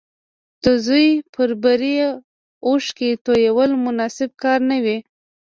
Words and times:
د 0.63 0.65
زوی 0.85 1.07
پر 1.33 1.49
بري 1.63 1.93
اوښکې 2.67 3.09
تويول 3.25 3.71
مناسب 3.85 4.29
کار 4.43 4.59
نه 4.69 4.77
و 4.83 4.87